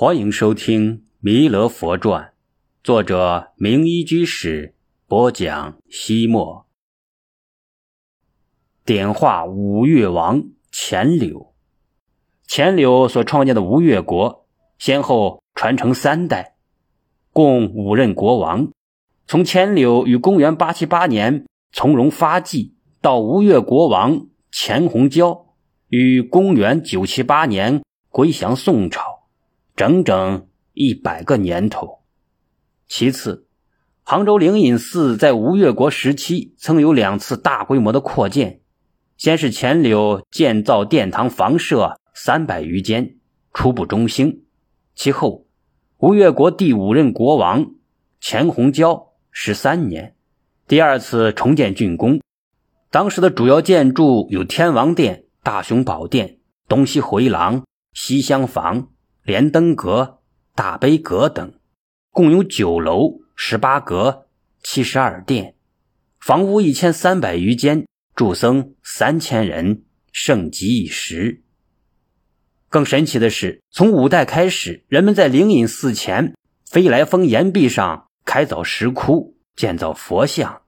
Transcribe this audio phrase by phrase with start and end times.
[0.00, 2.22] 欢迎收听《弥勒佛传》，
[2.82, 4.74] 作者明一居士
[5.06, 5.76] 播讲。
[5.90, 6.64] 西末
[8.82, 11.52] 点化五越王钱柳，
[12.46, 14.46] 钱柳所创建的吴越国，
[14.78, 16.54] 先后传承三代，
[17.30, 18.70] 共五任国王。
[19.26, 25.48] 从钱柳于公元八七八年从容发迹，到吴越国王钱弘蛟
[25.88, 29.09] 于公元九七八年归降宋朝。
[29.80, 32.00] 整整一百个年头。
[32.86, 33.46] 其次，
[34.02, 38.60] 杭州灵隐寺在吴越国时期曾有两次大规模的扩建。
[39.16, 43.16] 先是钱柳建造殿堂房舍三百余间，
[43.54, 44.42] 初步中兴。
[44.94, 45.46] 其后，
[45.96, 47.70] 吴越国第五任国王
[48.20, 50.14] 钱弘蛟十三年，
[50.68, 52.20] 第二次重建竣工。
[52.90, 58.90] 当时的主要建筑有天王殿、大雄宝殿、东西回廊、西厢房。
[59.30, 60.22] 莲灯阁、
[60.56, 61.54] 大悲阁等，
[62.10, 64.26] 共有九楼、十八阁、
[64.60, 65.54] 七十二殿，
[66.18, 71.44] 房屋一千三百余间，住僧三千人，盛极一时。
[72.68, 76.34] 更神奇的是，从五代开始，人们在灵隐寺前
[76.68, 80.62] 飞来峰岩壁上开凿石窟，建造佛像。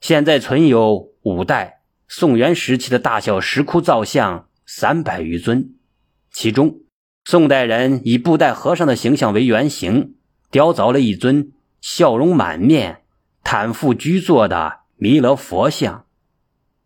[0.00, 5.74] 现在存有五代、宋元时期的大小石窟造像三百余尊，
[6.30, 6.82] 其中。
[7.28, 10.14] 宋代人以布袋和尚的形象为原型，
[10.52, 13.02] 雕凿了一尊笑容满面、
[13.42, 16.06] 坦腹居坐的弥勒佛像。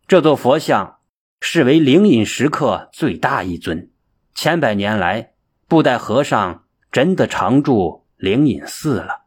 [0.07, 0.97] 这座佛像
[1.39, 3.91] 视为灵隐石刻最大一尊。
[4.33, 5.33] 千百年来，
[5.67, 9.25] 布袋和尚真的常住灵隐寺了。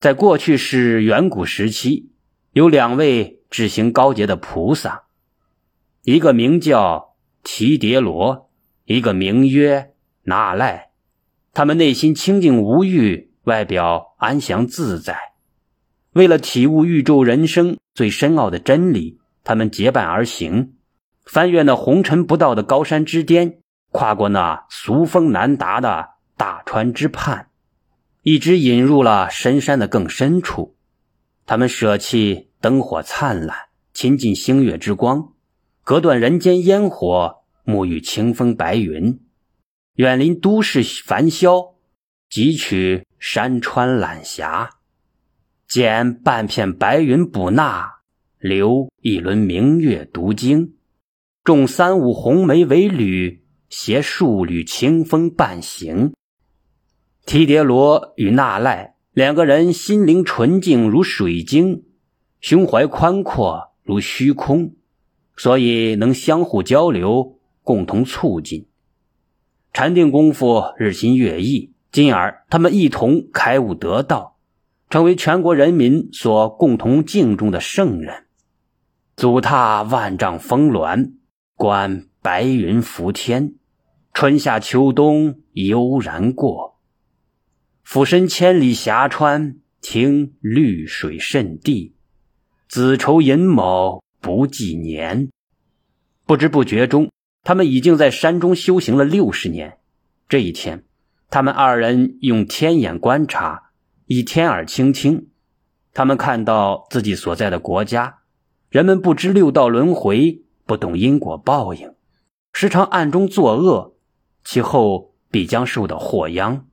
[0.00, 2.10] 在过去是远古时期，
[2.50, 5.04] 有两位智行高洁的菩萨，
[6.02, 8.50] 一个名叫提迭罗，
[8.86, 9.86] 一个名曰。
[10.22, 10.90] 那赖，
[11.52, 15.16] 他们内心清净无欲，外表安详自在。
[16.12, 20.74] 为了体悟宇宙人生最深奥的真理，他们结伴而行，
[21.24, 23.60] 翻越那红尘不到的高山之巅，
[23.92, 27.48] 跨过那俗风难达的大川之畔，
[28.22, 30.76] 一直引入了深山的更深处。
[31.46, 33.56] 他们舍弃灯火灿烂，
[33.94, 35.32] 亲近星月之光，
[35.82, 39.20] 隔断人间烟火，沐浴清风白云。
[40.00, 41.74] 远离都市繁嚣，
[42.30, 44.70] 汲取山川懒霞，
[45.68, 47.96] 捡半片白云补纳，
[48.38, 50.72] 留一轮明月读经，
[51.44, 56.14] 种三五红梅为侣，携数缕清风伴行。
[57.26, 61.84] 提迭罗与那赖两个人心灵纯净如水晶，
[62.40, 64.76] 胸怀宽阔如虚空，
[65.36, 68.69] 所以能相互交流，共同促进。
[69.72, 74.36] 禅定功夫日新月异，进而他们一同开悟得道，
[74.88, 78.24] 成为全国人民所共同敬重的圣人。
[79.16, 81.12] 祖踏万丈峰峦，
[81.54, 83.54] 观白云浮天，
[84.12, 86.80] 春夏秋冬悠然过。
[87.84, 91.94] 俯身千里峡川，听绿水渗地，
[92.68, 95.30] 子愁寅卯不计年。
[96.26, 97.10] 不知不觉中。
[97.42, 99.78] 他们已经在山中修行了六十年。
[100.28, 100.84] 这一天，
[101.28, 103.70] 他们二人用天眼观察，
[104.06, 105.28] 以天耳倾听。
[105.92, 108.18] 他们看到自己所在的国家，
[108.68, 111.94] 人们不知六道轮回，不懂因果报应，
[112.52, 113.96] 时常暗中作恶，
[114.44, 116.66] 其后必将受到祸殃。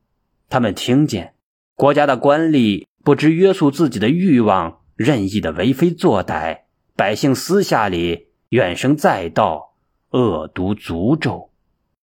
[0.49, 1.33] 他们听见
[1.75, 6.59] 国家的官吏不知约束自己的欲望，任意的为非作歹，
[6.95, 9.66] 百姓私下里怨声载道。
[10.11, 11.51] 恶毒诅咒，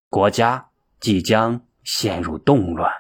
[0.10, 0.70] 国家
[1.00, 2.92] 即将陷入动乱。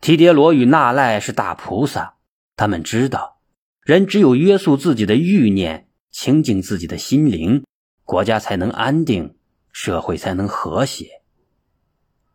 [0.00, 2.16] 提迭罗与那赖是大菩萨，
[2.56, 3.40] 他们知道，
[3.82, 7.64] 人只有约束自己的欲念，清净自己的心灵，
[8.04, 9.36] 国家才能安定，
[9.70, 11.22] 社会才能和谐，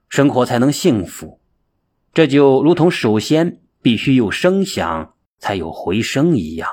[0.08, 1.42] 生活才能幸福。
[2.14, 6.70] 这就如同首先必须有声响，才有回声一样。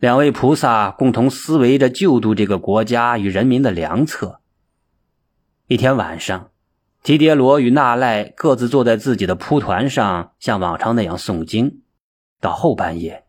[0.00, 4.40] 两位菩萨共同思维着救度这个国家与人民的良策。
[5.66, 6.50] 一天晚上，
[7.02, 11.82] 提迭罗与那赖各自坐在自己的蒲团上，像往常那样诵经。
[12.40, 13.26] 到后半夜，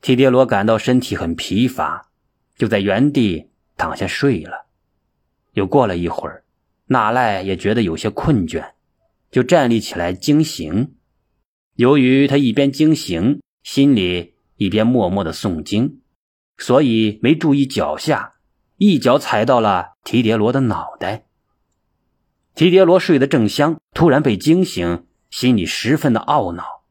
[0.00, 2.08] 提迭罗感到身体很疲乏，
[2.56, 4.64] 就在原地躺下睡了。
[5.52, 6.44] 又过了一会儿，
[6.86, 8.70] 那赖也觉得有些困倦，
[9.30, 10.94] 就站立起来惊醒。
[11.74, 14.33] 由于他一边惊醒，心里。
[14.56, 16.00] 一边默默的诵经，
[16.56, 18.34] 所以没注意脚下，
[18.76, 21.26] 一脚踩到了提迭罗的脑袋。
[22.54, 26.84] 提迭罗睡得正香，突然被惊醒，心里十分的懊恼。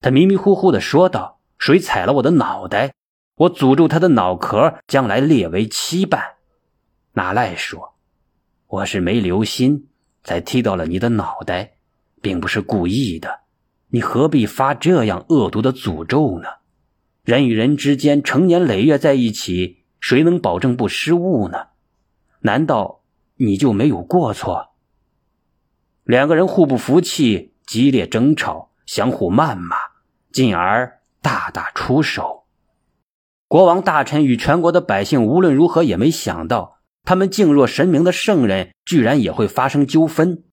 [0.00, 2.92] 他迷迷糊糊的说道：“谁踩了我的脑袋？
[3.36, 6.22] 我诅咒他的脑壳将来裂为七瓣。”
[7.14, 7.94] 纳赖说
[8.68, 9.88] ：“我是没留心，
[10.22, 11.78] 才踢到了你的脑袋，
[12.20, 13.40] 并不是故意的。
[13.88, 16.48] 你何必发这样恶毒的诅咒呢？
[17.26, 21.66] 人与人之间成年累月在一起，谁能保证不失误呢？
[22.38, 23.00] 难道
[23.34, 24.68] 你就没有过错？”
[26.06, 29.76] 两个人互不服气，激烈争吵，相互谩骂，
[30.30, 32.44] 进而大打出手。
[33.48, 40.44] 国王大臣与全国的百姓无论如何也没想到，他们敬若神明的圣人居然也会发生纠纷。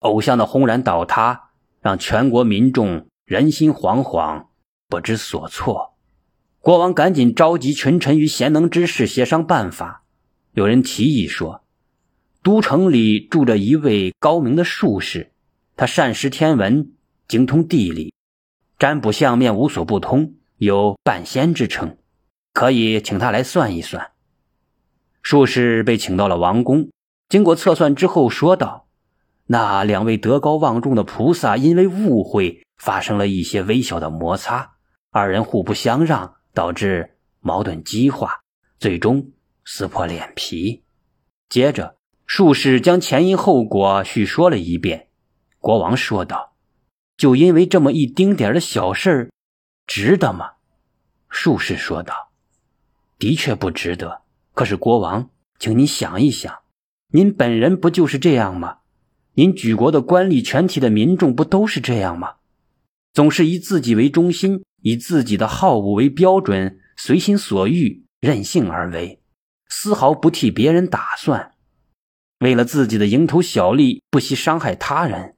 [0.00, 1.50] 偶像的轰然倒塌，
[1.80, 4.46] 让全国民众人心惶惶，
[4.88, 5.95] 不知所措。
[6.66, 10.02] 国王赶紧召集群臣与贤能之士协商办法。
[10.50, 11.62] 有人提议说。
[12.42, 15.30] 都城里住着一位高明的术士，
[15.76, 16.90] 他善识天文，
[17.28, 18.12] 精通地理，
[18.80, 21.98] 占卜相面无所不通，有半仙之称，
[22.52, 24.10] 可以请他来算一算。
[25.22, 26.90] 术士被请到了王宫，
[27.28, 28.88] 经过测算之后，说道
[29.46, 34.72] ：“那两位德高望重的菩萨因为误会发生了一些微小的摩擦，
[35.12, 38.40] 二人互不相让，导致矛盾激化，
[38.80, 39.30] 最终
[39.64, 40.82] 撕破脸皮。”
[41.48, 41.94] 接着。
[42.28, 45.10] 术士将前因后果叙说了一遍，
[45.60, 46.56] 国王说道
[47.16, 49.30] ：“就因为这么一丁点的小事儿，
[49.86, 50.54] 值得吗？”
[51.30, 52.32] 术士说道
[53.16, 54.22] ：“的确不值得。
[54.54, 55.30] 可是国王，
[55.60, 56.52] 请您想一想，
[57.12, 58.78] 您本人不就是这样吗？
[59.34, 62.34] 您举国的官吏、全体的民众不都是这样吗？
[63.12, 69.20] 总是以自己为中心，以自己的好恶为标准，随心所欲，任性而为，
[69.68, 71.54] 丝毫不替别人打算。”
[72.38, 75.34] 为了自己的蝇头小利，不惜伤害他人，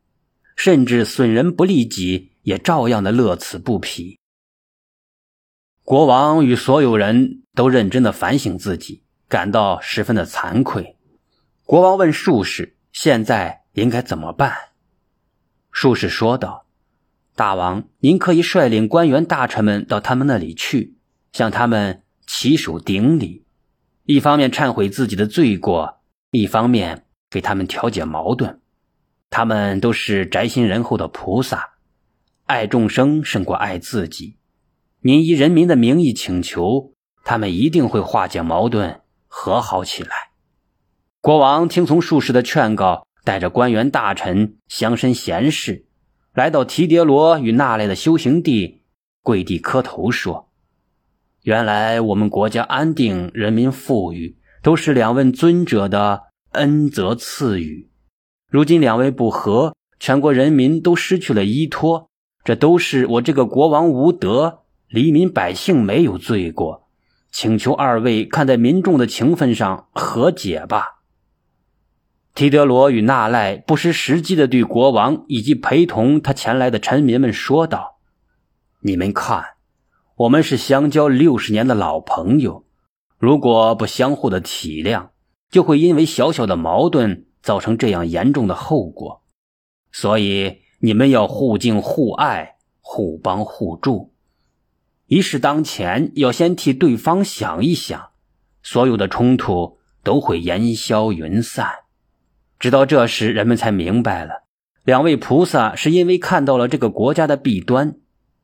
[0.54, 4.18] 甚至损人不利己，也照样的乐此不疲。
[5.82, 10.98] 国王与所有人都认真的反省自己，感到十分的惭愧。
[11.64, 14.54] 国王问术士：“现在应该怎么办？”
[15.72, 16.66] 术士说道
[17.38, 20.96] ：“大王，您可以率领官员大臣们到他们那里去，
[21.30, 23.44] 向他们起手顶礼，
[24.06, 26.00] 一方面忏悔自己的罪过。”
[26.32, 28.60] 一方面给他们调解矛盾，
[29.30, 31.74] 他们都是宅心仁厚的菩萨，
[32.46, 34.36] 爱众生胜过爱自己。
[35.02, 36.92] 您以人民的名义请求，
[37.24, 40.10] 他们一定会化解矛盾，和好起来。
[41.20, 45.86] 国王听从术士的劝告，带着官员大臣、乡绅贤士，
[46.38, 48.82] 来到提迭罗与那赖的修行地，
[49.24, 50.50] 跪地磕头说
[51.42, 57.88] ：“原来我们国家安定，人民富裕。”都是两位尊者的恩泽赐予，
[58.48, 62.08] 如今两位不和，全国人民都失去了依托，
[62.44, 66.88] 这都是我这个国王无德，黎民百姓没有罪过，
[67.32, 70.97] 请求二位看在民众的情分上和解吧。
[72.38, 77.98] 提德罗与纳赖不失时机的对国王以及陪同他前来的臣民们说道
[78.78, 79.44] ：“你们看，
[80.14, 82.64] 我们是相交六十年的老朋友。”
[83.18, 85.08] 如果不相互的体谅，
[85.50, 89.24] 就会因为小小的矛盾造成这样严重的后果。
[89.90, 94.14] 所以你们要互敬互爱，互帮互助。
[95.06, 98.10] 一事当前，要先替对方想一想，
[98.62, 101.68] 所有的冲突都会烟消云散。
[102.58, 104.42] 直到这时，人们才明白了，
[104.84, 107.96] 两位菩萨是因为看到了这个国家的弊端，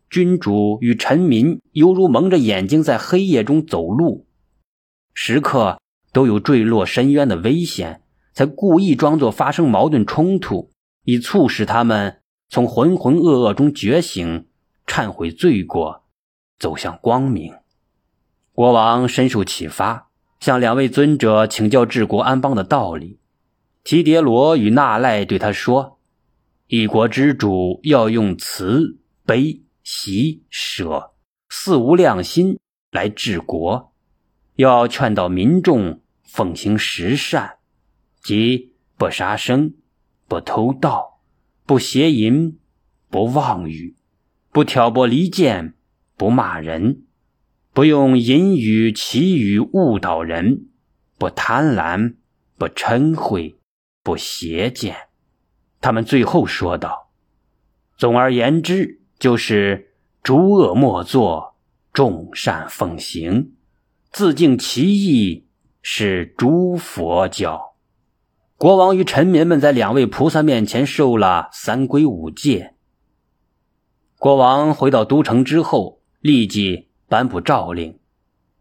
[0.08, 4.26] 君主与臣民犹如蒙着眼睛在黑夜中走路。
[5.12, 5.80] 时刻
[6.12, 8.02] 都有坠落深渊的危险，
[8.32, 10.70] 才故意装作发生矛盾冲突，
[11.04, 14.46] 以促使他们从浑浑噩噩中觉醒，
[14.86, 16.04] 忏悔罪过，
[16.58, 17.52] 走向光明。
[18.52, 23.18] 国王深受启发，向两位尊者请教治国安邦的道理。
[23.84, 26.00] 提迭罗与纳赖对他说
[26.68, 31.12] ：“一国之主要用慈悲喜舍
[31.50, 32.58] 四无量心
[32.90, 33.92] 来治国。”
[34.56, 37.56] 要劝导民众奉行十善，
[38.22, 39.74] 即不杀生、
[40.28, 41.20] 不偷盗、
[41.66, 42.58] 不邪淫、
[43.10, 43.96] 不妄语、
[44.50, 45.74] 不挑拨离间、
[46.16, 47.02] 不骂人、
[47.72, 50.68] 不用淫语绮语误导人、
[51.18, 52.14] 不贪婪、
[52.56, 53.52] 不嗔恚、
[54.04, 54.94] 不邪见。
[55.80, 57.10] 他们最后说道
[57.98, 61.56] ：“总而言之，就是诸恶莫作，
[61.92, 63.54] 众善奉行。”
[64.12, 65.46] 自净其意，
[65.82, 67.74] 是诸佛教。
[68.56, 72.74] 国王与臣民们在两位菩萨面前受了三规五戒。
[74.18, 77.98] 国王回到都城之后，立即颁布诏令：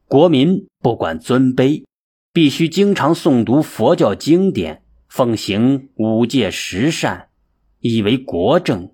[0.07, 1.85] 国民不管尊卑，
[2.33, 4.82] 必须经常诵读佛教经典，
[5.13, 7.27] 奉行五戒十善，
[7.81, 8.91] 以为国政。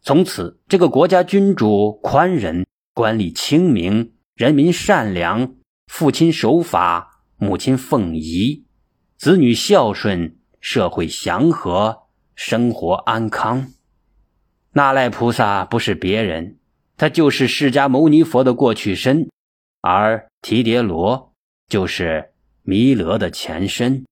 [0.00, 2.64] 从此，这个国家君主宽仁，
[2.94, 8.64] 官吏清明，人民善良，父亲守法，母亲奉仪，
[9.18, 13.70] 子女孝顺，社会祥和，生活安康。
[14.72, 16.56] 那赖菩萨不是别人，
[16.96, 19.28] 他就是释迦牟尼佛的过去身，
[19.82, 21.34] 而提迭罗
[21.68, 24.06] 就是弥勒的前身。